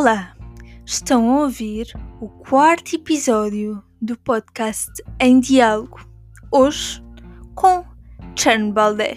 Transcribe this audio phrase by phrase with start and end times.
[0.00, 0.32] Olá,
[0.86, 1.88] estão a ouvir
[2.20, 5.98] o quarto episódio do podcast Em Diálogo,
[6.52, 7.02] hoje
[7.56, 7.84] com
[8.36, 9.16] Chern Baldé.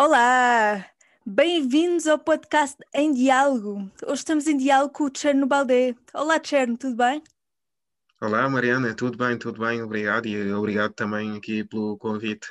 [0.00, 0.86] Olá,
[1.26, 3.90] bem-vindos ao podcast Em Diálogo.
[4.06, 5.96] Hoje estamos em diálogo com o Cherno Baldé.
[6.14, 7.20] Olá, Cherno, tudo bem?
[8.20, 12.46] Olá, Mariana, tudo bem, tudo bem, obrigado e obrigado também aqui pelo convite.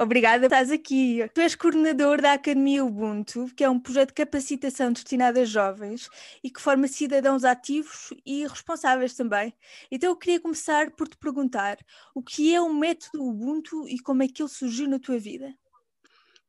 [0.00, 1.28] Obrigada por estás aqui.
[1.34, 6.08] Tu és coordenador da Academia Ubuntu, que é um projeto de capacitação destinado a jovens
[6.42, 9.52] e que forma cidadãos ativos e responsáveis também.
[9.90, 11.76] Então eu queria começar por te perguntar
[12.14, 15.52] o que é o método Ubuntu e como é que ele surgiu na tua vida?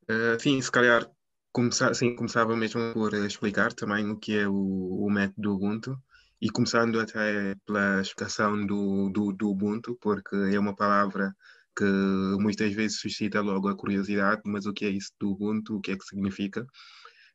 [0.04, 1.06] Uh, sim, se calhar
[1.52, 6.02] começar, sim, começava mesmo por explicar também o que é o, o método Ubuntu
[6.42, 11.36] e começando até pela explicação do, do, do Ubuntu, porque é uma palavra
[11.82, 15.82] que muitas vezes suscita logo a curiosidade, mas o que é isso do Ubuntu, o
[15.82, 16.64] que é que significa?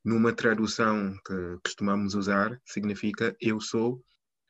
[0.05, 4.01] Numa tradução que costumamos usar, significa eu sou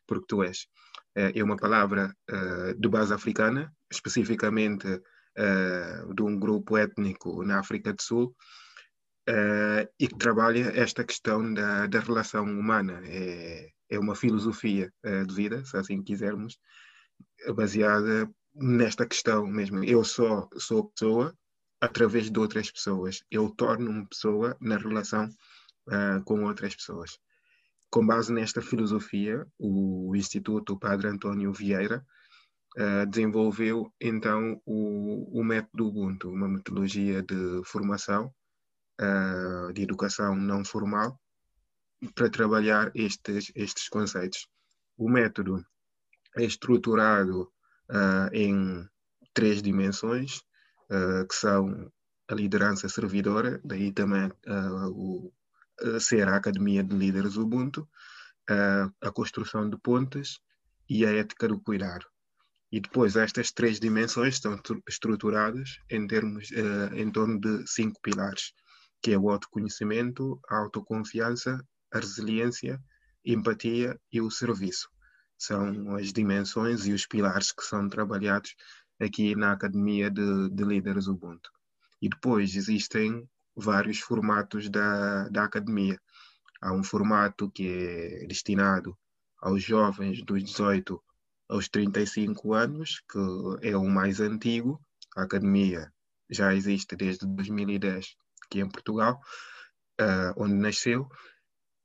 [0.07, 0.67] porque tu és.
[1.15, 7.59] É, é uma palavra uh, de base africana, especificamente uh, de um grupo étnico na
[7.59, 8.37] África do Sul,
[9.31, 13.01] uh, e que trabalha esta questão da, da relação humana.
[13.05, 16.59] É, é uma filosofia de vida, se assim quisermos,
[17.55, 19.85] baseada nesta questão mesmo.
[19.85, 21.37] Eu só sou pessoa
[21.81, 23.23] através de outras pessoas.
[23.31, 25.29] Eu torno-me pessoa na relação
[25.89, 27.19] uh, com outras pessoas.
[27.91, 32.05] Com base nesta filosofia, o Instituto Padre António Vieira
[32.79, 38.33] uh, desenvolveu então o, o, método Ubuntu, uma metodologia de formação,
[39.01, 41.21] uh, de educação não formal,
[42.15, 44.49] para trabalhar estes, estes conceitos.
[44.97, 45.65] O método
[46.37, 47.51] é estruturado
[47.91, 48.89] uh, em
[49.35, 50.39] três dimensões,
[50.91, 51.91] uh, que são
[52.29, 55.33] a liderança servidora, daí também uh, o,
[56.01, 57.87] ser a Academia de Líderes Ubuntu,
[58.49, 60.39] a construção de pontes
[60.89, 61.99] e a ética do cuidar.
[62.73, 66.51] E depois estas três dimensões estão estruturadas em termos
[66.95, 68.53] em torno de cinco pilares,
[69.03, 71.63] que é o autoconhecimento, a autoconfiança,
[71.93, 72.81] a resiliência,
[73.25, 74.89] empatia e o serviço
[75.39, 78.55] são as dimensões e os pilares que são trabalhados
[79.01, 81.51] aqui na Academia de, de Líderes Ubuntu.
[82.01, 86.01] E depois existem vários formatos da, da academia.
[86.61, 88.97] Há um formato que é destinado
[89.41, 91.03] aos jovens dos 18
[91.49, 94.81] aos 35 anos, que é o mais antigo.
[95.17, 95.93] A academia
[96.29, 99.21] já existe desde 2010 aqui em Portugal,
[100.01, 101.09] uh, onde nasceu,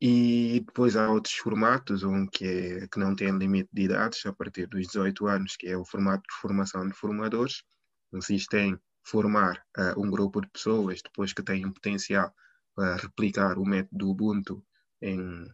[0.02, 4.34] e depois há outros formatos, um que, é, que não tem limite de idades, a
[4.34, 7.64] partir dos 18 anos, que é o formato de formação de formadores.
[8.12, 12.34] Consiste em formar uh, um grupo de pessoas, depois que têm potencial
[12.76, 14.66] para replicar o método Ubuntu
[15.04, 15.46] em,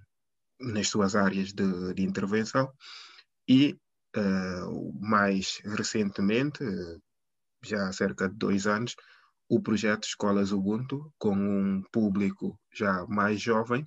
[0.61, 2.71] nas suas áreas de, de intervenção.
[3.49, 3.77] E
[4.15, 6.63] uh, mais recentemente,
[7.65, 8.95] já há cerca de dois anos,
[9.49, 13.85] o projeto Escolas Ubuntu, com um público já mais jovem,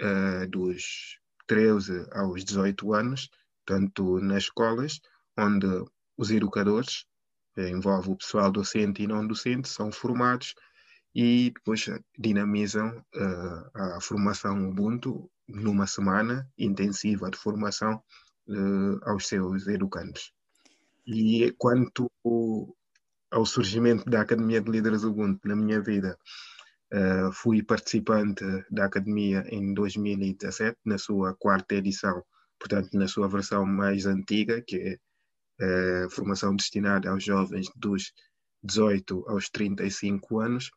[0.00, 3.30] uh, dos 13 aos 18 anos,
[3.64, 5.00] tanto nas escolas,
[5.36, 5.66] onde
[6.16, 7.04] os educadores,
[7.56, 10.54] uh, envolve o pessoal docente e não docente, são formados
[11.14, 11.86] e depois
[12.18, 18.02] dinamizam uh, a formação Ubuntu numa semana intensiva de formação
[19.02, 20.32] aos seus educandos.
[21.06, 22.10] E quanto
[23.30, 26.18] ao surgimento da Academia de Líderes Ubuntu na minha vida,
[26.92, 32.20] Uh, fui participante da academia em 2017, na sua quarta edição,
[32.58, 34.98] portanto, na sua versão mais antiga, que
[35.60, 38.12] é uh, formação destinada aos jovens dos
[38.64, 40.70] 18 aos 35 anos.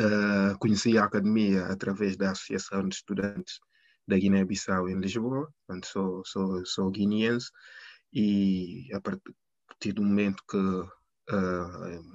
[0.00, 3.60] Uh, conheci a academia através da Associação de Estudantes
[4.08, 7.50] da Guiné-Bissau em Lisboa, portanto, sou, sou, sou guineense,
[8.12, 10.58] e a partir do momento que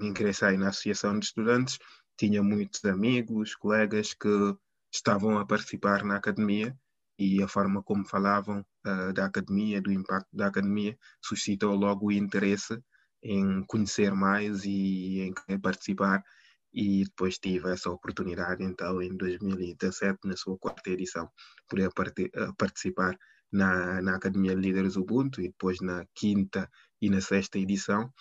[0.01, 1.79] ingressei na Associação de Estudantes,
[2.19, 4.27] tinha muitos amigos, colegas que
[4.93, 6.77] estavam a participar na academia
[7.17, 12.11] e a forma como falavam uh, da academia, do impacto da academia, suscitou logo o
[12.11, 12.77] interesse
[13.23, 16.21] em conhecer mais e em participar.
[16.73, 21.27] E depois tive essa oportunidade então em 2017 na sua quarta edição
[21.67, 21.89] poder
[22.57, 23.17] participar
[23.51, 26.69] na, na Academia Líderes Ubuntu e depois na quinta
[27.01, 28.13] e na sexta edição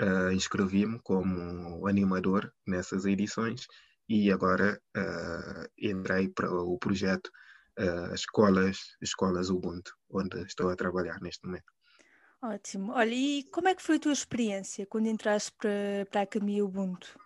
[0.00, 3.66] uh, inscrevi-me como animador nessas edições
[4.08, 7.30] e agora uh, entrei para o projeto
[7.78, 11.72] uh, Escolas, Escolas Ubuntu, onde estou a trabalhar neste momento.
[12.42, 12.92] Ótimo.
[12.92, 16.64] Olha, e como é que foi a tua experiência quando entraste para, para a Academia
[16.64, 17.18] Ubuntu?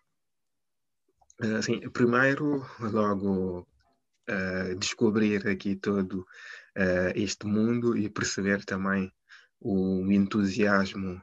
[1.58, 9.12] Assim, primeiro, logo uh, descobrir aqui todo uh, este mundo e perceber também
[9.60, 11.14] o entusiasmo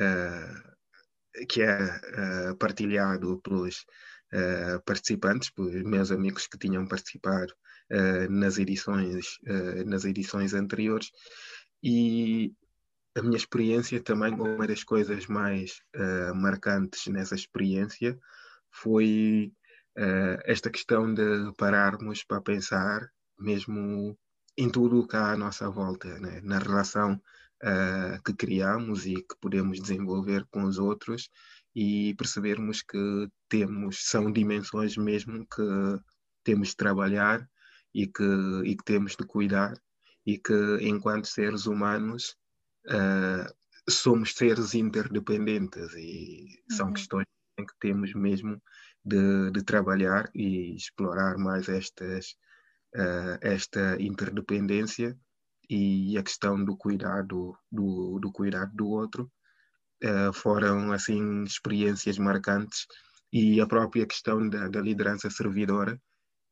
[0.00, 0.71] uh,
[1.48, 3.84] que é partilhado pelos
[4.84, 7.52] participantes, pelos meus amigos que tinham participado
[8.30, 9.38] nas edições
[9.84, 11.10] nas edições anteriores
[11.82, 12.54] e
[13.14, 15.82] a minha experiência também uma das coisas mais
[16.34, 18.18] marcantes nessa experiência
[18.72, 19.52] foi
[19.98, 23.08] uh, esta questão de pararmos para pensar
[23.38, 24.18] mesmo
[24.56, 26.40] em tudo o que há à nossa volta, né?
[26.42, 27.20] na relação
[27.62, 31.30] uh, que criamos e que podemos desenvolver com os outros
[31.74, 35.98] e percebermos que temos, são dimensões mesmo que
[36.44, 37.48] temos de trabalhar
[37.94, 38.24] e que,
[38.64, 39.74] e que temos de cuidar
[40.26, 42.36] e que enquanto seres humanos
[42.88, 46.76] uh, somos seres interdependentes e uhum.
[46.76, 47.26] são questões
[47.58, 48.60] em que temos mesmo
[49.04, 52.36] de, de trabalhar e explorar mais estas,
[52.94, 55.18] uh, esta interdependência
[55.74, 59.32] e a questão do cuidado do, do cuidado do outro
[60.04, 62.86] uh, foram assim experiências marcantes.
[63.32, 65.98] E a própria questão da, da liderança servidora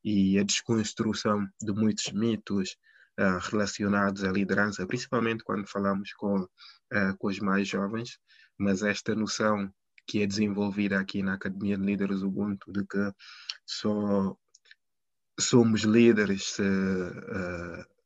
[0.02, 2.78] e a desconstrução de muitos mitos
[3.18, 8.18] uh, relacionados à liderança, principalmente quando falamos com, uh, com os mais jovens,
[8.58, 9.70] mas esta noção
[10.06, 13.12] que é desenvolvida aqui na Academia de Líderes Ubuntu, de que
[13.66, 14.34] só
[15.38, 17.99] somos líderes se, uh,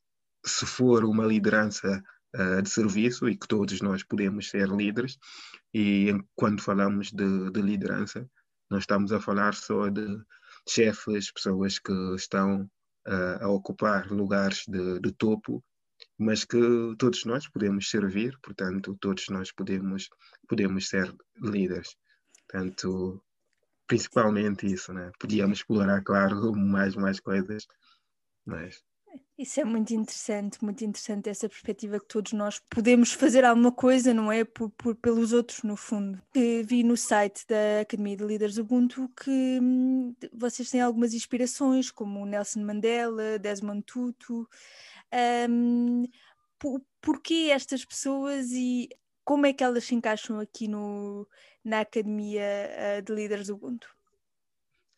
[0.45, 2.03] se for uma liderança
[2.37, 5.19] uh, de serviço e que todos nós podemos ser líderes.
[5.73, 8.29] E quando falamos de, de liderança,
[8.71, 10.07] não estamos a falar só de
[10.69, 12.63] chefes, pessoas que estão
[13.07, 15.63] uh, a ocupar lugares de, de topo,
[16.19, 20.09] mas que todos nós podemos servir, portanto, todos nós podemos,
[20.49, 21.97] podemos ser líderes.
[22.47, 23.23] Portanto,
[23.87, 25.11] principalmente isso, né?
[25.19, 27.67] Podíamos explorar, claro, mais, mais coisas,
[28.45, 28.83] mas...
[29.37, 34.15] Isso é muito interessante, muito interessante essa perspectiva que todos nós podemos fazer alguma coisa,
[34.15, 34.45] não é?
[34.45, 36.23] Por, por pelos outros, no fundo.
[36.33, 42.25] vi no site da Academia de Líderes Ubuntu que hum, vocês têm algumas inspirações, como
[42.25, 44.49] Nelson Mandela, Desmond Tutu.
[45.49, 46.05] Um,
[46.59, 48.89] por, porquê estas pessoas e
[49.25, 51.27] como é que elas se encaixam aqui no,
[51.65, 52.43] na Academia
[52.99, 53.94] uh, de Líderes Ubuntu?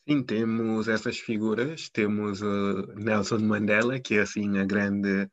[0.08, 1.88] Sim, temos essas figuras.
[1.88, 5.24] Temos uh, Nelson Mandela, que é assim a grande,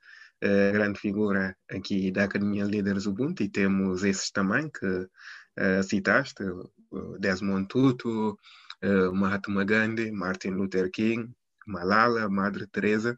[0.43, 5.83] uh, grande figura aqui da Academia de Líderes Ubuntu, e temos esses também que uh,
[5.83, 6.43] citaste,
[7.19, 8.37] Desmond Tutu,
[9.13, 11.31] Mahatma Gandhi, Martin Luther King,
[11.65, 13.17] Malala, Madre Teresa,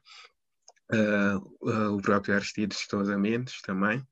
[1.59, 4.05] o próprio Aristides Sousa Mendes também.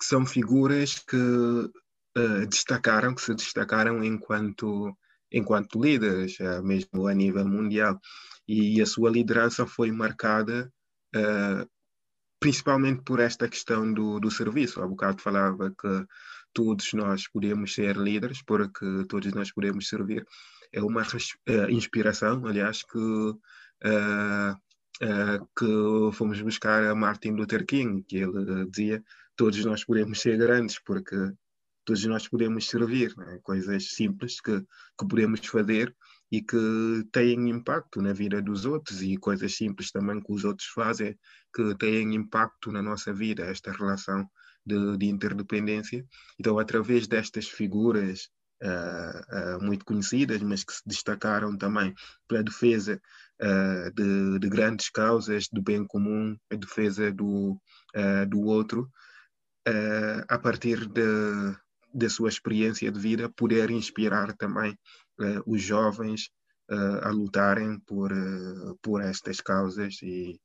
[0.00, 4.96] são figuras que uh, destacaram, que se destacaram enquanto,
[5.32, 7.98] enquanto líderes, uh, mesmo a nível mundial.
[8.48, 10.72] E a sua liderança foi marcada
[11.14, 11.68] uh,
[12.40, 14.80] principalmente por esta questão do, do serviço.
[14.80, 16.06] Há bocado falava que
[16.52, 20.24] todos nós podemos ser líderes, porque todos nós podemos servir.
[20.72, 24.56] É uma uh, inspiração, aliás, que, uh,
[25.56, 29.02] que fomos buscar a Martin Luther King, que ele dizia
[29.36, 31.16] todos nós podemos ser grandes, porque
[31.86, 33.38] todos nós podemos servir, né?
[33.42, 35.94] coisas simples que, que podemos fazer
[36.30, 36.56] e que
[37.12, 41.16] têm impacto na vida dos outros e coisas simples também que os outros fazem
[41.54, 44.28] que têm impacto na nossa vida, esta relação
[44.66, 46.04] de, de interdependência.
[46.38, 48.28] Então, através destas figuras
[48.64, 51.94] uh, uh, muito conhecidas, mas que se destacaram também
[52.26, 53.00] pela defesa
[53.40, 57.56] uh, de, de, grandes causas do bem comum, a defesa do,
[58.28, 58.90] do outro,
[60.28, 61.02] a partir de
[61.92, 64.72] da sua experiência de vida, poder inspirar também
[65.20, 66.30] uh, os jovens
[66.70, 70.38] uh, a lutarem por, uh, por estas causas e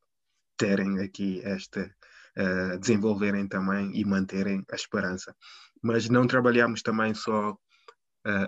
[0.57, 1.89] terem aqui esta,
[2.79, 5.35] desenvolverem também e manterem a esperança.
[5.81, 7.57] Mas não trabalhamos também só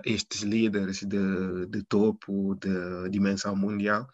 [0.04, 4.06] estes líderes de, de topo, de dimensão mundial,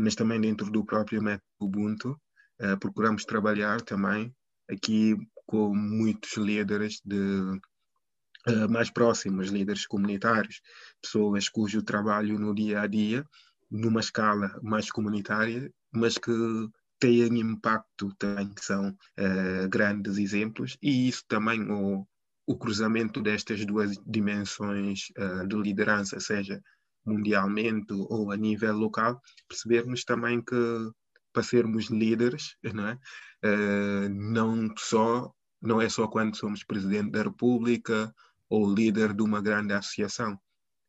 [0.00, 2.18] mas também dentro do próprio método Ubuntu,
[2.80, 4.34] procuramos trabalhar também
[4.68, 5.14] aqui
[5.46, 7.60] com muitos líderes de
[8.70, 10.60] mais próximos, líderes comunitários,
[11.00, 13.24] pessoas cujo trabalho no dia a dia,
[13.70, 16.32] numa escala mais comunitária, mas que
[16.98, 22.06] têm impacto também, são uh, grandes exemplos, e isso também, o,
[22.46, 26.60] o cruzamento destas duas dimensões uh, de liderança, seja
[27.04, 30.90] mundialmente ou a nível local, percebermos também que
[31.32, 32.98] para sermos líderes, não é?
[33.44, 35.32] Uh, não só
[35.62, 38.12] não é só quando somos presidente da República
[38.50, 40.38] ou líder de uma grande associação.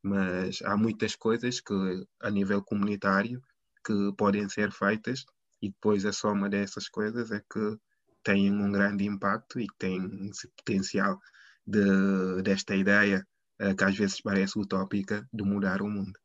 [0.03, 1.73] mas há muitas coisas que,
[2.21, 3.41] a nível comunitário,
[3.85, 5.25] que podem ser feitas
[5.61, 7.77] e depois a soma dessas coisas é que
[8.23, 11.19] têm um grande impacto e têm esse potencial
[11.65, 13.25] de, desta ideia
[13.61, 16.19] uh, que às vezes parece utópica de mudar o mundo.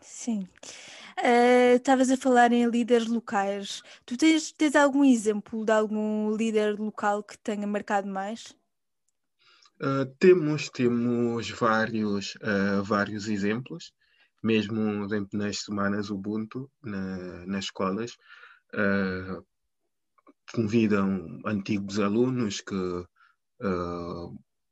[0.00, 0.46] Sim.
[1.18, 3.82] Uh, estavas a falar em líderes locais.
[4.06, 8.56] Tu tens, tens algum exemplo de algum líder local que tenha marcado mais?
[9.80, 13.92] Uh, temos temos vários, uh, vários exemplos,
[14.42, 18.16] mesmo nas semanas Ubuntu, na, nas escolas,
[18.74, 19.46] uh,
[20.52, 22.74] convidam antigos alunos que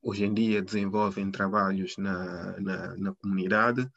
[0.02, 3.88] hoje em dia desenvolvem trabalhos na, na, na comunidade.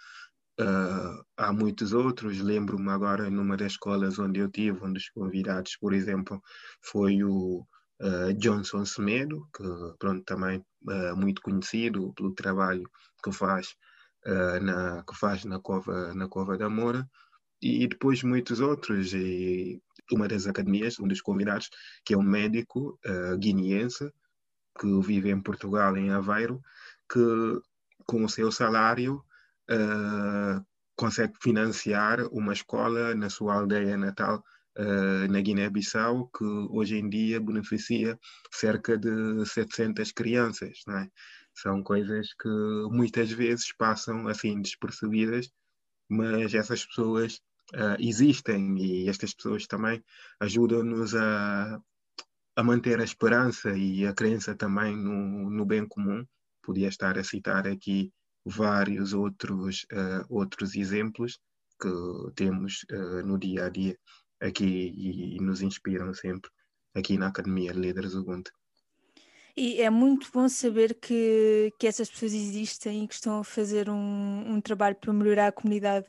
[1.38, 5.94] há muitos outros, lembro-me agora numa das escolas onde eu tive, um dos convidados, por
[5.94, 6.42] exemplo,
[6.82, 7.66] foi o
[8.02, 9.64] uh, Johnson Semedo, que
[9.98, 12.90] pronto, também uh, muito conhecido pelo trabalho
[13.24, 13.76] que faz,
[14.26, 17.08] uh, na, que faz na, Cova, na Cova da Moura,
[17.62, 21.70] e depois muitos outros, e uma das academias, um dos convidados,
[22.06, 22.98] que é um médico
[23.38, 24.10] guineense,
[24.80, 26.62] que vive em Portugal, em Aveiro,
[27.12, 27.20] que
[28.06, 29.22] com o seu salário
[30.96, 34.42] consegue financiar uma escola na sua aldeia natal
[35.30, 38.18] na Guiné-Bissau, que hoje em dia beneficia
[38.52, 40.80] cerca de 700 crianças.
[40.90, 41.08] É?
[41.54, 42.50] São coisas que
[42.90, 45.50] muitas vezes passam assim despercebidas,
[46.10, 47.42] mas essas pessoas
[47.76, 50.04] uh, existem e estas pessoas também
[50.40, 51.80] ajudam-nos a,
[52.56, 56.26] a manter a esperança e a crença também no, no bem comum.
[56.64, 58.12] Podia estar a citar aqui
[58.46, 61.40] vários outros, uh, outros exemplos
[61.82, 61.90] que
[62.36, 63.98] temos uh, no dia a dia
[64.42, 66.50] aqui e, e nos inspiram sempre
[66.94, 68.52] aqui na Academia de Líderes Ubuntu.
[69.62, 73.90] E é muito bom saber que, que essas pessoas existem e que estão a fazer
[73.90, 76.06] um, um trabalho para melhorar a comunidade.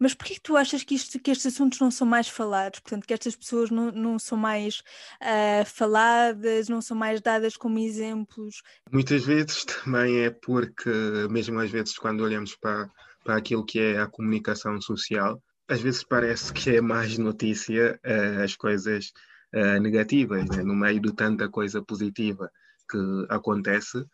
[0.00, 2.80] Mas por que tu achas que, isto, que estes assuntos não são mais falados?
[2.80, 4.82] Portanto, que estas pessoas não, não são mais
[5.20, 8.62] uh, faladas, não são mais dadas como exemplos?
[8.90, 10.90] Muitas vezes também é porque,
[11.30, 12.90] mesmo às vezes, quando olhamos para,
[13.22, 15.40] para aquilo que é a comunicação social,
[15.72, 19.10] às vezes parece que é mais notícia uh, as coisas
[19.54, 20.62] uh, negativas, né?
[20.62, 22.50] no meio de tanta coisa positiva
[22.90, 22.98] que
[23.30, 24.04] acontece,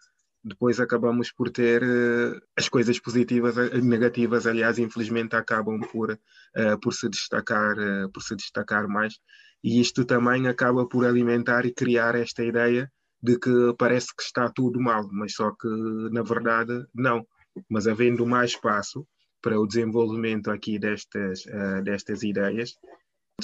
[0.45, 6.17] depois acabamos por ter uh, as coisas positivas, negativas, aliás, infelizmente acabam por,
[6.81, 7.75] por se destacar,
[8.15, 9.15] por se destacar mais,
[9.63, 14.49] e isto também acaba por alimentar e criar esta ideia de que parece que está
[14.49, 15.69] tudo mal, mas só que
[16.13, 17.27] na verdade não.
[17.69, 19.05] Mas havendo mais espaço,
[19.41, 22.75] para o desenvolvimento aqui destas, uh, destas ideias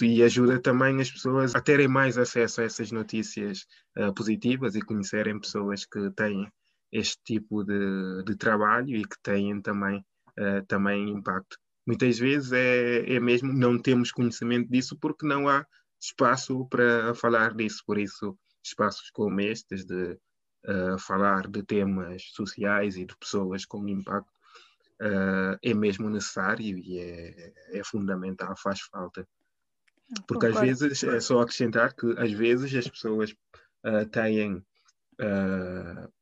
[0.03, 4.83] e ajuda também as pessoas a terem mais acesso a essas notícias uh, positivas e
[4.83, 6.51] conhecerem pessoas que têm
[6.91, 9.99] este tipo de, de trabalho e que têm também,
[10.39, 11.57] uh, também impacto.
[11.87, 15.65] Muitas vezes é, é mesmo não temos conhecimento disso porque não há
[16.01, 20.19] espaço para falar disso, por isso espaços como estes de
[20.67, 24.34] uh, falar de temas sociais e de pessoas com impacto
[25.03, 29.27] uh, é mesmo necessário e é, é fundamental, faz falta.
[30.27, 30.59] Porque Concordo.
[30.59, 34.57] às vezes, é só acrescentar que às vezes as pessoas uh, têm
[35.21, 36.13] uh,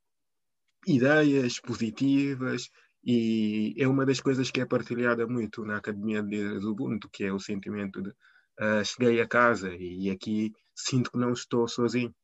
[0.87, 2.71] ideias positivas
[3.05, 7.33] e é uma das coisas que é partilhada muito na Academia de Ubuntu, que é
[7.33, 12.15] o sentimento de uh, cheguei a casa e aqui sinto que não estou sozinho,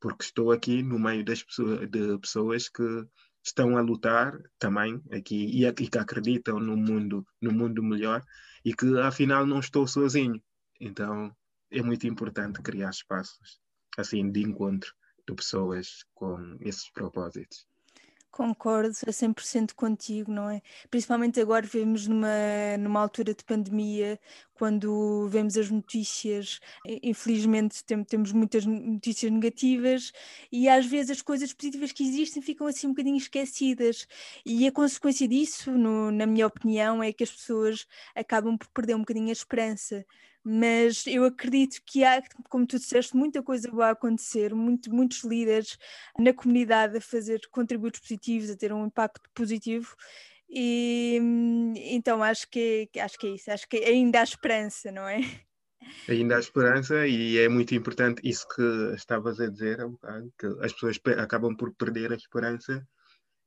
[0.00, 3.06] porque estou aqui no meio das pessoas, de pessoas que
[3.46, 8.22] estão a lutar também aqui e, que acreditam no mundo, no mundo melhor
[8.64, 10.42] e que afinal não estou sozinho.
[10.80, 11.34] Então
[11.70, 13.60] é muito importante criar espaços
[13.96, 14.92] assim de encontro
[15.26, 17.66] de pessoas com esses propósitos.
[18.36, 20.60] Concordo a 100% contigo, não é?
[20.90, 24.20] Principalmente agora vemos numa, numa altura de pandemia,
[24.52, 26.60] quando vemos as notícias,
[27.02, 30.12] infelizmente tem, temos muitas notícias negativas
[30.52, 34.06] e às vezes as coisas positivas que existem ficam assim um bocadinho esquecidas.
[34.44, 38.96] E a consequência disso, no, na minha opinião, é que as pessoas acabam por perder
[38.96, 40.04] um bocadinho a esperança
[40.48, 45.24] mas eu acredito que há, como tu disseste, muita coisa boa a acontecer, muito, muitos
[45.24, 45.76] líderes
[46.16, 49.96] na comunidade a fazer contributos positivos, a ter um impacto positivo.
[50.48, 51.18] E
[51.90, 55.18] então acho que, acho que é isso, acho que ainda há esperança, não é?
[56.08, 59.78] Ainda há esperança e é muito importante isso que estavas a dizer,
[60.38, 62.86] que as pessoas acabam por perder a esperança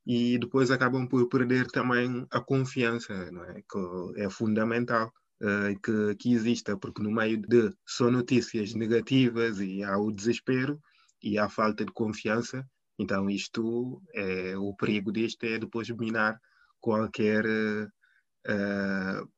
[0.06, 3.62] e depois acabam por perder também a confiança, não é?
[3.62, 9.84] Que é fundamental uh, que, que exista, porque no meio de só notícias negativas e
[9.84, 10.82] há o desespero
[11.22, 12.68] e há falta de confiança,
[12.98, 16.40] então isto é o perigo disto é depois minar
[16.80, 19.30] qualquer uh,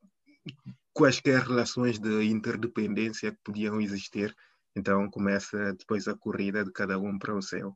[0.92, 4.34] quaisquer relações de interdependência que podiam existir.
[4.74, 7.74] Então começa depois a corrida de cada um para o céu,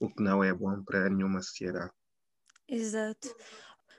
[0.00, 1.92] o que não é bom para nenhuma sociedade.
[2.68, 3.28] Exato.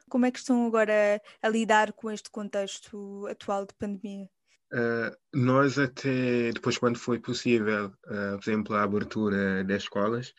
[0.09, 4.29] Como é que estão agora a lidar com este contexto atual de pandemia?
[4.73, 10.33] Uh, nós até depois quando foi possível, uh, por exemplo, a abertura das escolas,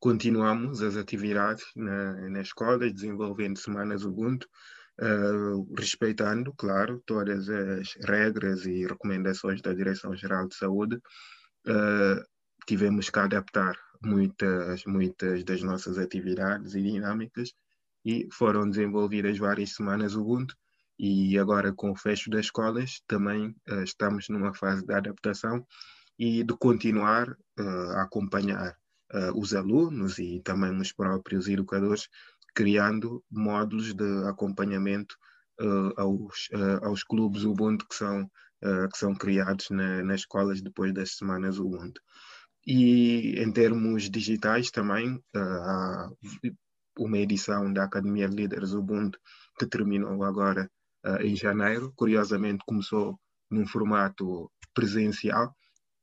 [0.00, 4.48] continuamos as atividades na, nas escolas, desenvolvendo semanas Ubuntu,
[5.00, 11.00] uh, respeitando, claro, todas as regras e recomendações da Direção-Geral de Saúde.
[12.66, 17.52] tivemos que adaptar muitas, muitas das nossas atividades e dinâmicas
[18.08, 20.56] e foram desenvolvidas várias semanas Ubuntu
[20.98, 25.62] e agora com o fecho das escolas também uh, estamos numa fase de adaptação
[26.18, 28.74] e de continuar uh, a acompanhar
[29.12, 32.08] uh, os alunos e também os próprios educadores
[32.54, 35.14] criando módulos de acompanhamento
[35.96, 36.48] aos,
[36.82, 38.28] aos clubes Ubuntu que são,
[38.60, 42.00] que são criados na, nas escolas depois das semanas Ubuntu.
[42.66, 46.08] E em termos digitais também há
[46.98, 49.18] uma edição da Academia de Líderes Ubuntu
[49.58, 50.70] que terminou agora
[51.06, 51.92] uh, em janeiro.
[51.96, 53.18] Curiosamente, começou
[53.50, 55.54] num formato presencial,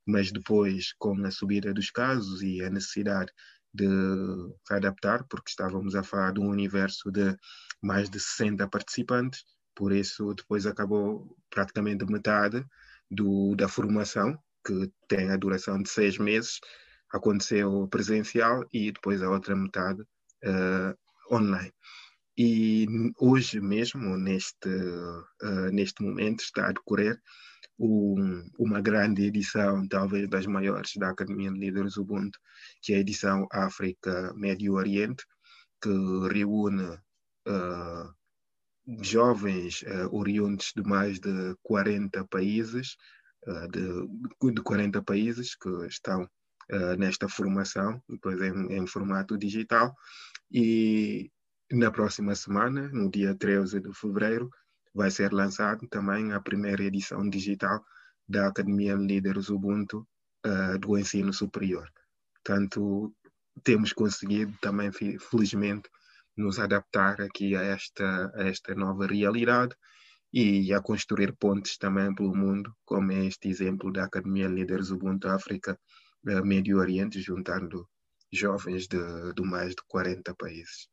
[0.07, 3.31] mas depois, com a subida dos casos e a necessidade
[3.73, 3.85] de
[4.65, 7.35] se adaptar, porque estávamos a falar de um universo de
[7.81, 9.43] mais de 60 participantes,
[9.75, 12.65] por isso depois acabou praticamente metade
[13.11, 16.59] do, da formação, que tem a duração de seis meses,
[17.11, 20.03] aconteceu presencial e depois a outra metade
[20.45, 21.71] uh, online.
[22.37, 22.85] E
[23.17, 27.19] hoje mesmo, neste, uh, neste momento, está a decorrer
[27.79, 32.39] um, uma grande edição, talvez das maiores da Academia de Líderes Ubuntu,
[32.81, 35.25] que é a edição África Médio Oriente,
[35.81, 35.89] que
[36.33, 36.97] reúne
[37.47, 38.13] uh,
[39.01, 42.95] jovens uh, oriundos de mais de 40 países,
[43.47, 46.27] uh, de, de 40 países que estão
[46.97, 49.93] nesta formação, depois em, em formato digital,
[50.51, 51.31] e
[51.71, 54.49] na próxima semana, no dia 13 de fevereiro,
[54.93, 57.83] vai ser lançado também a primeira edição digital
[58.27, 60.07] da Academia Líderes Ubuntu
[60.45, 61.89] uh, do ensino superior.
[62.35, 63.13] Portanto,
[63.63, 65.89] temos conseguido também, felizmente,
[66.37, 69.75] nos adaptar aqui a esta, a esta nova realidade
[70.31, 75.27] e a construir pontes também pelo mundo, como é este exemplo da Academia Líderes Ubuntu
[75.27, 75.79] África,
[76.27, 77.87] uh, Médio Oriente, juntando
[78.31, 78.97] jovens de,
[79.33, 80.87] de mais de 40 países.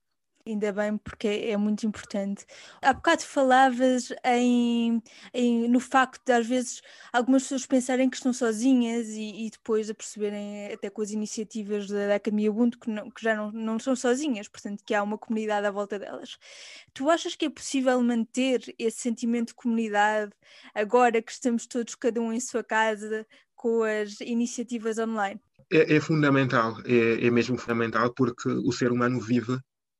[0.44, 2.44] Ainda bem, porque é muito importante.
[2.82, 5.00] Há bocado falavas em,
[5.32, 9.88] em, no facto de, às vezes, algumas pessoas pensarem que estão sozinhas e, e depois
[9.88, 13.52] a perceberem, até com as iniciativas da, da Academia Ubuntu, que, não, que já não,
[13.52, 16.36] não são sozinhas, portanto, que há uma comunidade à volta delas.
[16.92, 20.32] Tu achas que é possível manter esse sentimento de comunidade
[20.74, 25.40] agora que estamos todos, cada um em sua casa, com as iniciativas online?
[25.72, 29.58] É, é fundamental, é, é mesmo fundamental, porque o ser humano vive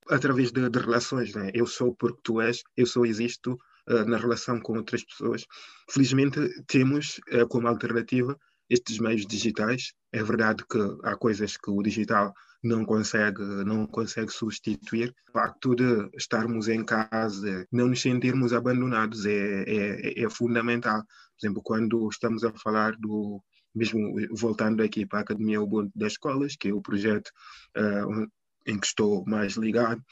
[0.09, 1.35] através de, de relações.
[1.35, 1.51] Né?
[1.55, 3.59] Eu sou porque tu és, eu só existo
[3.89, 5.47] uh, na relação com outras pessoas.
[5.91, 9.93] Felizmente temos uh, como alternativa estes meios digitais.
[10.13, 15.15] É verdade que há coisas que o digital não consegue, não consegue substituir.
[15.31, 21.03] O facto de estarmos em casa, não nos sentirmos abandonados é, é, é fundamental.
[21.03, 23.43] Por exemplo, quando estamos a falar do,
[23.75, 27.31] mesmo voltando aqui para a Academia Ubuntu das Escolas, que é o projeto
[27.77, 28.27] uh,
[28.67, 30.03] em que estou mais ligado,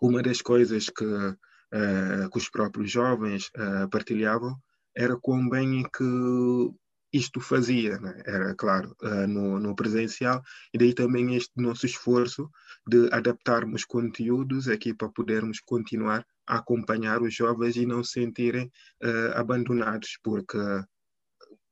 [0.00, 4.56] uma das coisas que, uh, que os próprios jovens uh, partilhavam
[4.96, 6.04] era quão bem que
[7.12, 8.22] isto fazia, né?
[8.26, 10.42] era claro, uh, no, no, presencial,
[10.74, 12.50] e daí também este nosso esforço
[12.86, 18.70] de adaptarmos conteúdos aqui para podermos continuar a acompanhar os jovens e não se sentirem
[19.34, 20.56] abandonados, porque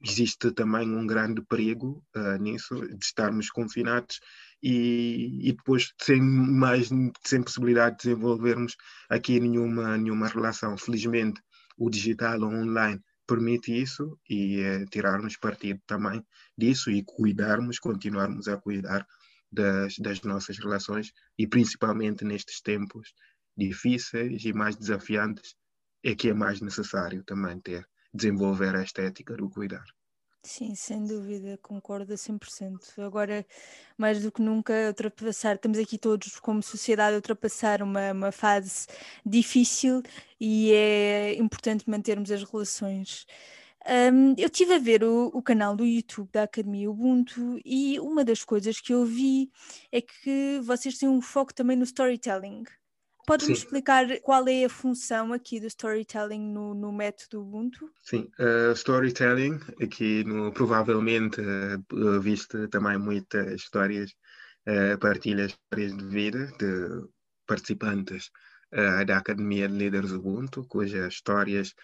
[0.09, 2.03] existe também um grande perigo
[2.41, 4.21] nisso, de estarmos confinados
[4.63, 6.89] e, e depois sem mais
[7.25, 8.77] sem possibilidade de desenvolvermos
[9.09, 10.77] aqui nenhuma nenhuma relação.
[10.79, 11.41] Felizmente
[11.77, 16.25] o digital online permite isso e é, tirarmos partido também
[16.57, 19.07] disso e cuidarmos continuarmos a cuidar
[19.51, 23.13] das, das nossas relações e principalmente nestes tempos
[23.57, 25.57] difíceis e mais desafiantes
[26.05, 29.85] é que é mais necessário também ter desenvolver a estética do cuidar
[30.47, 33.03] Sim, sem dúvida, concordo a 100%.
[33.05, 33.45] Agora,
[33.99, 38.87] mais do que nunca, ultrapassar, estamos aqui todos como sociedade a ultrapassar uma, uma fase
[39.25, 40.03] difícil
[40.41, 43.27] e é importante mantermos as relações.
[43.85, 48.25] Um, eu estive a ver o, o, canal do YouTube da Academia Ubuntu e uma
[48.25, 49.51] das coisas que eu vi
[49.91, 52.63] é que vocês têm um foco também no storytelling.
[53.27, 57.91] Podes-me explicar qual é a função aqui do storytelling no, no método Ubuntu?
[58.05, 64.13] Sim, uh, storytelling, aqui no, provavelmente uh, viste também muitas histórias,
[64.69, 67.05] uh, partilhas histórias de vida de
[67.49, 68.31] participantes
[68.73, 71.75] uh, da Academia de Líderes Ubuntu, cujas histórias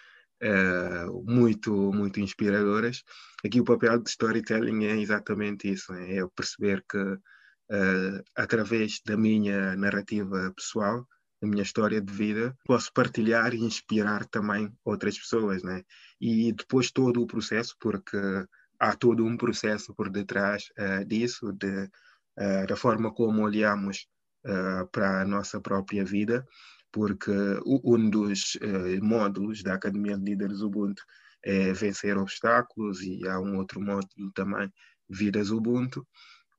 [0.41, 3.03] uh, muito, muito inspiradoras.
[3.45, 9.17] Aqui o papel de storytelling é exatamente isso, é eu perceber que uh, através da
[9.17, 11.05] minha narrativa pessoal,
[11.43, 15.83] da minha história de vida, posso partilhar e inspirar também outras pessoas, né?
[16.19, 18.17] E depois todo o processo, porque
[18.79, 21.83] há todo um processo por detrás uh, disso, de,
[22.39, 24.07] uh, da forma como olhamos
[24.45, 26.47] uh, para a nossa própria vida,
[26.93, 27.31] porque
[27.65, 28.57] um dos
[29.01, 31.03] módulos da Academia de Líderes Ubuntu
[31.43, 34.71] é vencer obstáculos e há um outro módulo também,
[35.09, 36.07] Vidas Ubuntu,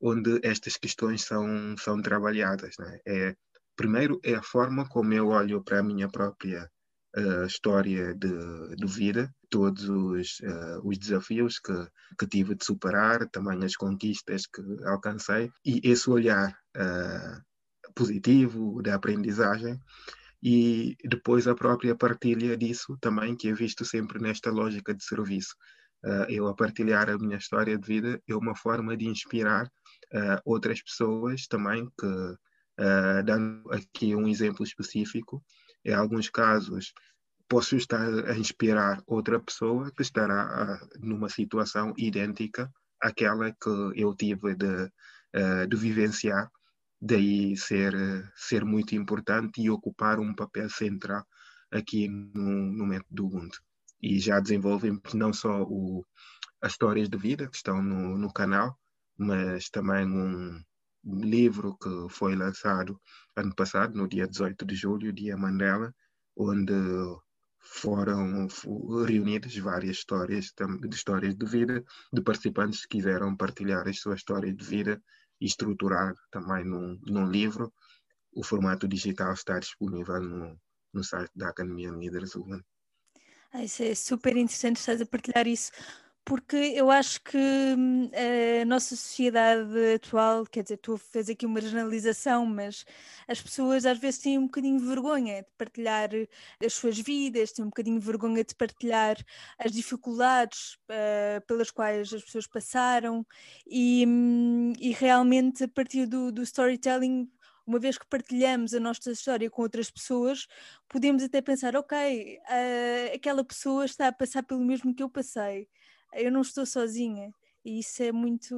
[0.01, 2.75] onde estas questões são, são trabalhadas.
[2.81, 2.99] Né?
[3.07, 3.37] É,
[3.77, 6.71] primeiro, é a forma como eu olho para a minha própria
[7.17, 11.73] uh, história de, de, vida, todos os, uh, os desafios que,
[12.19, 18.95] que tive de superar, também as conquistas que alcancei, e esse olhar uh, positivo da
[18.95, 19.79] aprendizagem
[20.43, 25.55] e depois a própria partilha disso também, que é visto sempre nesta lógica de serviço.
[26.29, 29.67] Eu a partilhar a minha história de vida é uma forma de inspirar
[30.45, 32.37] outras pessoas também que,
[32.81, 35.43] uh, dando aqui um exemplo específico,
[35.85, 36.93] em alguns casos
[37.49, 44.55] posso estar a inspirar outra pessoa que estará numa situação idêntica àquela que eu tive
[44.55, 44.91] de,
[45.69, 46.51] de vivenciar,
[47.01, 47.93] daí ser,
[48.35, 51.23] ser muito importante e ocupar um papel central
[51.71, 53.61] aqui no, no método Ubuntu.
[54.01, 56.05] E já desenvolvemos não só o,
[56.63, 58.79] as histórias de vida que estão no, no canal,
[59.19, 60.63] mas também um
[61.05, 63.01] livro que foi lançado
[63.37, 65.95] ano passado, no dia 18 de julho, dia Mandela,
[66.37, 66.73] onde
[67.59, 68.47] foram
[69.07, 74.55] reunidas várias histórias de histórias de vida de participantes que quiseram partilhar as suas histórias
[74.55, 75.03] de vida
[75.41, 77.73] e estruturar também num, num livro.
[78.33, 80.61] O formato digital está disponível no,
[80.93, 82.61] no site da Academia Líderes Urban.
[83.53, 85.71] Ah, isso é super interessante, estás a partilhar isso
[86.25, 88.11] porque eu acho que hum,
[88.63, 92.85] a nossa sociedade atual, quer dizer, tu fez aqui uma generalização, mas
[93.29, 96.09] as pessoas às vezes têm um bocadinho de vergonha de partilhar
[96.65, 99.17] as suas vidas, têm um bocadinho de vergonha de partilhar
[99.59, 103.27] as dificuldades uh, pelas quais as pessoas passaram.
[103.67, 104.07] E,
[104.81, 107.29] e realmente a partir do, do storytelling
[107.67, 110.47] uma vez que partilhamos a nossa história com outras pessoas,
[110.87, 115.69] podemos até pensar, ok, uh, aquela pessoa está a passar pelo mesmo que eu passei
[116.17, 117.33] eu não estou sozinha
[117.65, 118.55] e isso é muito,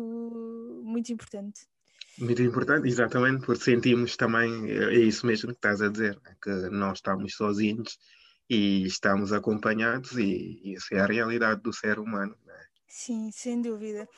[0.85, 1.66] muito importante.
[2.19, 6.51] Muito importante, exatamente, porque sentimos também, é isso mesmo que estás a dizer, né, que
[6.71, 7.99] nós estamos sozinhos
[8.49, 12.35] e estamos acompanhados e isso é a realidade do ser humano.
[12.47, 12.64] Né?
[12.88, 14.09] Sim, sem dúvida.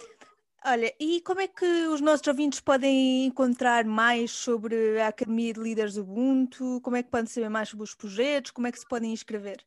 [0.64, 5.60] Olha, e como é que os nossos ouvintes podem encontrar mais sobre a Academia de
[5.60, 6.80] Líderes Ubuntu?
[6.82, 8.50] Como é que podem saber mais sobre os projetos?
[8.50, 9.64] Como é que se podem inscrever?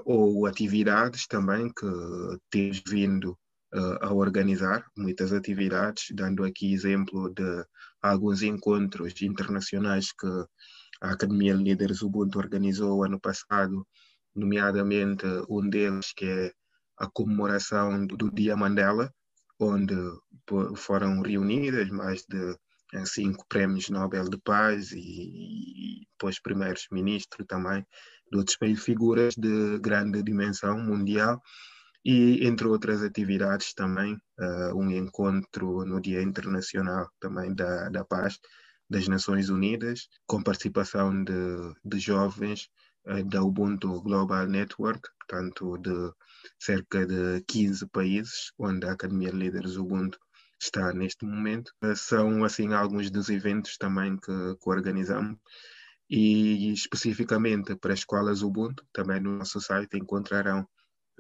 [0.07, 1.87] ou atividades também que
[2.49, 3.37] temos vindo
[4.01, 7.67] a organizar, muitas atividades, dando aqui exemplo de
[8.01, 10.27] alguns encontros internacionais que
[11.03, 13.87] a Academia Líderes Ubuntu organizou ano passado
[14.35, 16.53] nomeadamente um deles que é
[16.99, 19.13] a comemoração do Dia Mandela,
[19.59, 19.95] onde
[20.77, 22.57] foram reunidas mais de
[22.95, 27.85] eh, cinco prémios Nobel de Paz e, e depois primeiros ministros também
[28.31, 31.41] de outros países, figuras de grande dimensão mundial
[32.05, 38.39] e entre outras atividades também uh, um encontro no Dia Internacional também da, da Paz
[38.91, 41.33] das Nações Unidas com participação de,
[41.85, 42.69] de jovens
[43.27, 46.13] da Ubuntu Global Network, portanto, de
[46.59, 50.19] cerca de 15 países, onde a Academia de Líderes Ubuntu
[50.61, 51.73] está neste momento.
[51.83, 55.39] Eh, são, assim, alguns dos eventos também que, que organizamos
[56.09, 60.67] e especificamente para escolas Ubuntu, também no nosso site encontrarão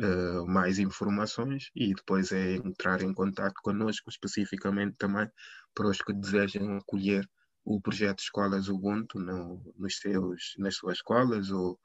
[0.00, 5.28] uh, mais informações e depois é entrar em contato conosco especificamente também
[5.74, 7.26] para os que desejam acolher
[7.64, 11.78] o projeto Escolas Ubuntu no, nos seus, nas suas escolas ou,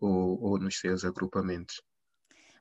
[0.00, 1.82] ou, ou nos seus agrupamentos.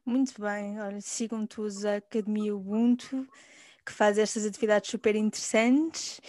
[0.06, 3.28] Muito bem, olha, sigam todos a Academia Ubuntu,
[3.86, 6.20] que faz estas atividades super interessantes.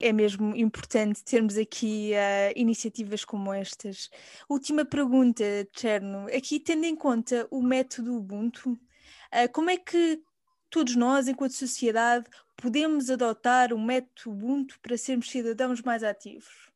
[0.00, 4.10] É mesmo importante termos aqui uh, iniciativas como estas.
[4.48, 6.26] Última pergunta, Cherno.
[6.36, 10.20] Aqui, tendo em conta o método Ubuntu, uh, como é que
[10.68, 12.28] todos nós, enquanto sociedade,
[12.62, 16.70] podemos adotar o método Ubuntu para sermos cidadãos mais ativos?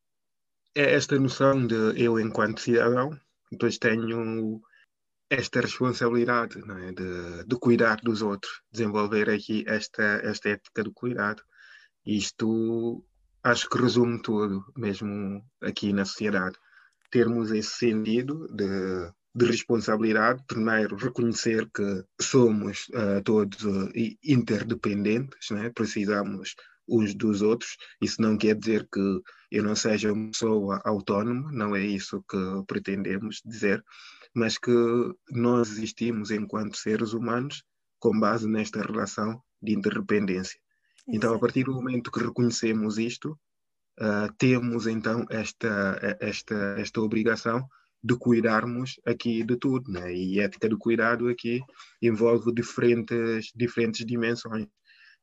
[0.75, 3.19] É esta noção de eu, enquanto cidadão,
[3.53, 4.61] depois tenho
[5.31, 6.93] esta responsabilidade é?
[6.93, 11.43] de, de, cuidar dos outros, desenvolver aqui esta, esta ética do cuidado.
[12.05, 13.05] Isto
[13.43, 16.59] acho que resume tudo, mesmo aqui na sociedade.
[17.13, 23.91] Termos esse sentido de, de responsabilidade, primeiro reconhecer que somos uh, todos uh,
[24.25, 25.71] interdependentes, né?
[25.75, 26.55] precisamos
[26.89, 27.77] uns dos outros.
[28.01, 29.21] Isso não quer dizer que
[29.51, 33.85] eu não seja uma pessoa autónoma, não é isso que pretendemos dizer,
[34.35, 34.73] mas que
[35.31, 37.63] nós existimos enquanto seres humanos
[37.99, 40.59] com base nesta relação de interdependência.
[41.07, 43.39] Então, a partir do momento que reconhecemos isto,
[44.01, 47.69] uh, temos então esta, esta, esta obrigação
[48.03, 50.13] de cuidarmos aqui de tudo, né?
[50.15, 51.61] e ética do cuidado aqui
[52.01, 54.67] envolve diferentes, diferentes dimensões.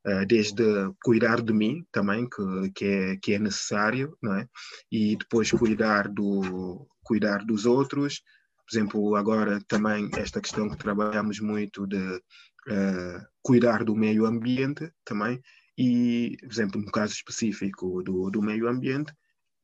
[0.05, 0.61] Uh, desde
[1.01, 4.45] cuidar de mim também, que, que, é, que é necessário, não é?
[4.91, 8.21] e depois cuidar, do, cuidar dos outros,
[8.67, 14.91] por exemplo, agora também esta questão que trabalhamos muito de uh, cuidar do meio ambiente
[15.05, 15.41] também,
[15.77, 19.13] e, por exemplo, no caso específico do, do meio ambiente,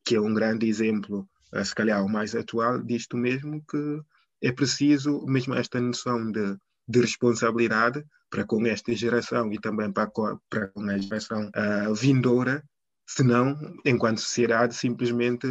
[0.04, 1.28] que é um grande exemplo,
[1.64, 4.00] se calhar o mais atual, disto mesmo, que
[4.42, 6.56] é preciso mesmo esta noção de,
[6.88, 10.10] de responsabilidade para com esta geração e também para,
[10.48, 12.64] para com a geração uh, vindoura,
[13.06, 15.46] senão, enquanto sociedade, simplesmente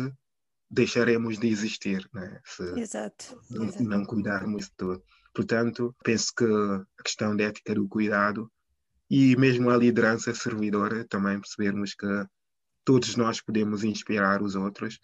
[0.71, 2.39] deixaremos de existir né?
[2.45, 3.83] se exato, não, exato.
[3.83, 5.03] não cuidarmos de tudo.
[5.33, 8.51] Portanto, penso que a questão da ética do cuidado
[9.09, 12.07] e mesmo a liderança servidora, também percebermos que
[12.85, 14.99] todos nós podemos inspirar os outros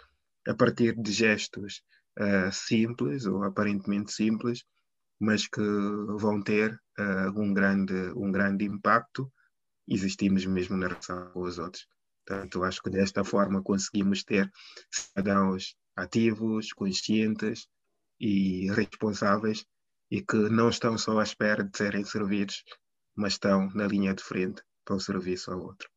[0.48, 1.82] a partir de gestos
[2.20, 4.64] uh, simples ou aparentemente simples,
[5.20, 5.62] mas que
[6.20, 9.32] vão ter uh, um, grande, um grande impacto.
[9.88, 11.88] Existimos mesmo na relação com os outros.
[12.26, 14.52] Portanto, acho que desta forma conseguimos ter
[14.92, 17.68] cidadãos ativos, conscientes
[18.20, 19.66] e responsáveis
[20.10, 22.64] e que não estão só à espera de serem servidos,
[23.16, 25.90] mas estão na linha de frente para o serviço ao outro.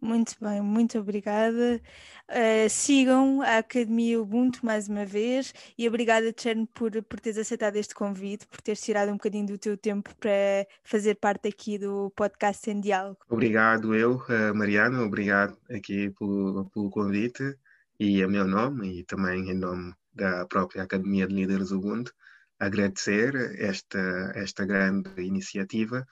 [0.00, 1.80] Muito bem, muito obrigada.
[2.28, 7.76] Uh, sigam a Academia Ubuntu mais uma vez e obrigada, Tcherno, por, por teres aceitado
[7.76, 12.10] este convite, por teres tirado um bocadinho do teu tempo para fazer parte aqui do
[12.16, 13.18] podcast em diálogo.
[13.28, 17.56] Obrigado eu, uh, Mariana, obrigado aqui pelo, pelo convite
[17.98, 22.12] e a meu nome e também em nome da própria Academia de Líderes Ubuntu,
[22.58, 26.06] agradecer esta, esta grande iniciativa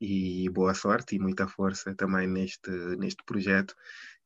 [0.00, 3.74] e boa sorte e muita força também neste, neste projeto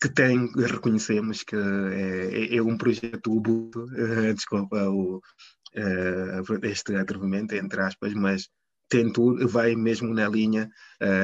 [0.01, 3.87] que tem, reconhecemos que é, é um projeto Ubuntu,
[4.35, 8.49] desculpa o, uh, este atrevimento, entre aspas, mas
[8.89, 10.71] tem tudo, vai mesmo na linha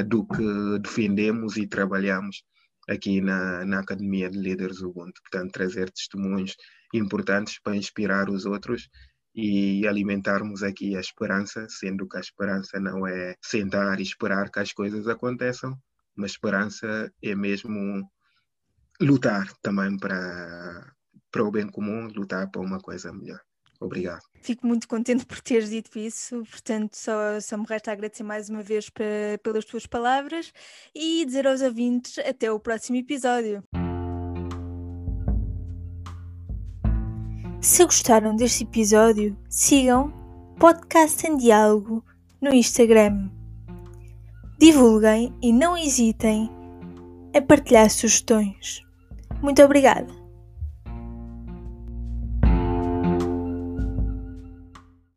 [0.08, 2.42] do que defendemos e trabalhamos
[2.88, 5.20] aqui na, na Academia de Líderes Ubuntu.
[5.22, 6.56] Portanto, trazer testemunhos
[6.92, 8.88] importantes para inspirar os outros
[9.34, 14.58] e alimentarmos aqui a esperança, sendo que a esperança não é sentar e esperar que
[14.58, 15.76] as coisas aconteçam,
[16.16, 18.08] mas esperança é mesmo
[19.00, 20.92] lutar também para,
[21.30, 23.40] para o bem comum, lutar para uma coisa melhor.
[23.80, 24.20] Obrigado.
[24.42, 28.62] Fico muito contente por teres dito isso, portanto, só, só me resta agradecer mais uma
[28.62, 28.90] vez
[29.42, 30.52] pelas tuas palavras
[30.94, 33.64] e dizer aos ouvintes até o próximo episódio.
[37.60, 40.10] Se gostaram deste episódio, sigam
[40.58, 42.02] Podcast em Diálogo
[42.40, 43.28] no Instagram.
[44.58, 46.50] Divulguem e não hesitem
[47.36, 48.82] a partilhar sugestões.
[49.42, 50.19] Muito obrigada!